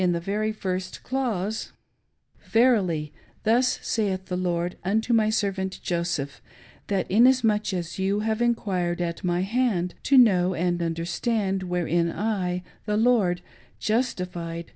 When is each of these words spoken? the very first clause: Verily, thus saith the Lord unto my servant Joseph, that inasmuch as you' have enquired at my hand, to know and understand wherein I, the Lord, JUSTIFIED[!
the 0.01 0.19
very 0.19 0.51
first 0.51 1.03
clause: 1.03 1.73
Verily, 2.45 3.13
thus 3.43 3.77
saith 3.83 4.25
the 4.25 4.35
Lord 4.35 4.75
unto 4.83 5.13
my 5.13 5.29
servant 5.29 5.79
Joseph, 5.83 6.41
that 6.87 7.05
inasmuch 7.11 7.71
as 7.71 7.99
you' 7.99 8.21
have 8.21 8.41
enquired 8.41 8.99
at 8.99 9.23
my 9.23 9.41
hand, 9.41 9.93
to 10.01 10.17
know 10.17 10.55
and 10.55 10.81
understand 10.81 11.61
wherein 11.61 12.11
I, 12.11 12.63
the 12.87 12.97
Lord, 12.97 13.43
JUSTIFIED[! 13.79 14.65